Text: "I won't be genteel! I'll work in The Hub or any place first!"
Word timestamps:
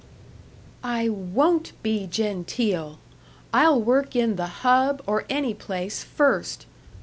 "I 0.83 1.09
won't 1.09 1.73
be 1.83 2.07
genteel! 2.07 2.97
I'll 3.53 3.79
work 3.79 4.15
in 4.15 4.35
The 4.35 4.47
Hub 4.65 5.03
or 5.05 5.25
any 5.29 5.53
place 5.53 6.03
first!" 6.03 6.65